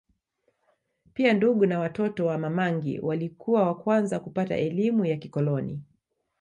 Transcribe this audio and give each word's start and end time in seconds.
Pia 1.13 1.33
ndugu 1.33 1.65
na 1.65 1.79
watoto 1.79 2.25
wa 2.25 2.37
Mamangi 2.37 2.99
walikuwa 2.99 3.65
wa 3.67 3.75
kwanza 3.75 4.19
kupata 4.19 4.57
elimu 4.57 5.05
ya 5.05 5.17
kikoloni 5.17 5.81